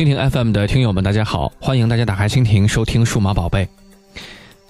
[0.00, 3.68] 蜻蜓 FM 的听友们，大家好，欢迎大家打开蜻蜓收听数码宝贝。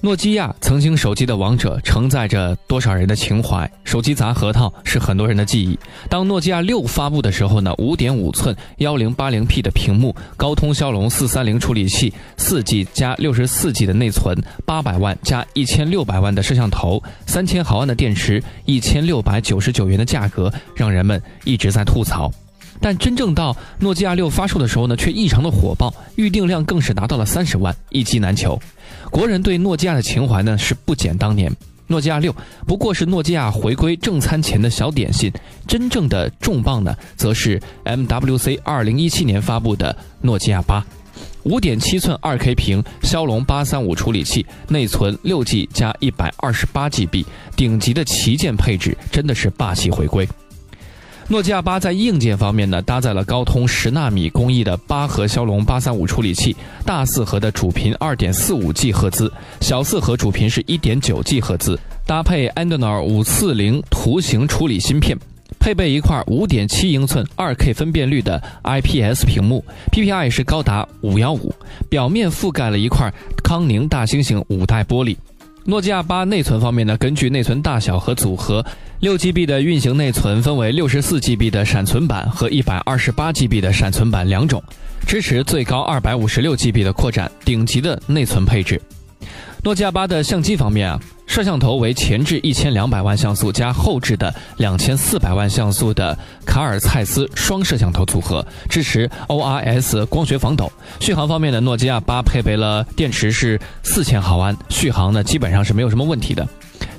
[0.01, 3.71] 诺基亚曾经手机的王者，承载着多少人的情怀？
[3.85, 5.79] 手机砸核桃是很多人的记忆。
[6.09, 14.37] 当诺基亚六发布的时候呢，五点五寸幺零八零 P 的屏幕，高通骁龙四三零处理器，四 G 加六十四 G 的内存，
[14.67, 22.29] 八百万加一千六百万的摄像头，三千毫安的电池，一千六百九十九元的价格，让人们一直在吐槽。
[22.81, 28.59] 但真正到诺基亚六发售的时候呢，却异常的火爆，预订量更是达到了三十万，一机难求。
[29.11, 31.53] 国人对诺基亚的情怀呢是不减当年。
[31.87, 32.33] 诺基亚六
[32.69, 35.31] 不过是诺基亚回归正餐前的小点心，
[35.67, 40.87] 真正的重磅呢，则是 MWC 二零一七年发布的诺基亚八，
[41.43, 47.27] 五点七寸二 K 屏，骁龙八三五处理器，内存六 G 加一百二十八 GB，
[47.57, 50.29] 顶级的旗舰配置，真的是霸气回归。
[51.31, 65.17] 诺基亚八在硬件方面呢，搭载了高通十纳米工艺的八核骁龙八三五处理器，大四核的主频二点四五 G 赫兹，小四核主频是一点九 G 赫兹，搭配 Adreno 五四零图形处理芯片，
[65.61, 71.55] 配备一块五点七英寸二 K 分辨率的 IPS 屏幕，PPI 是高达五幺五，
[71.89, 73.09] 表面覆盖了一块
[73.45, 75.17] 康宁大猩猩五代玻璃。
[75.65, 78.65] 诺基亚八内存方面呢，根据内存大小和组合，
[79.01, 84.63] 六 GB 的运行内存分为六十四 GB 的闪存版和一百二十八 GB 的闪存版两种，
[85.07, 88.81] 支持最高二百五十六 GB 的扩展，顶级的内存配置。
[89.63, 100.73] 诺基亚八的相机方面啊，摄像头为前置一千两百万像素加后置的两千四百万像素的卡尔蔡司双摄像头组合，支持 O R S 光学防抖。
[100.99, 106.49] 续航方面呢，诺基亚八配备了电池是四千毫安，续航呢基本上是没有什么问题的。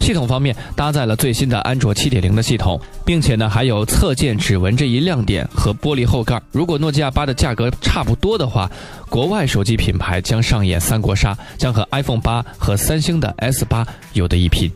[0.01, 6.41] 系统方面搭载了最新的安卓七点零的系统，并且呢还有侧键指纹这一亮点和玻璃后盖。
[6.51, 8.69] 如果诺基亚八的价格差不多的话，
[9.09, 14.69] 国外手机品牌将上演三国杀，将和 iPhone 八和三星的 S 八有的一拼。